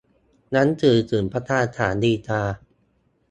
[0.51, 2.43] หนังสือถึงประธานศาลฎีกา